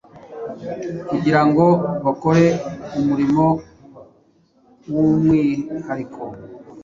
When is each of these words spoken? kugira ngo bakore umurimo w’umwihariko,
kugira 1.09 1.41
ngo 1.47 1.65
bakore 2.05 2.45
umurimo 2.99 3.45
w’umwihariko, 4.93 6.23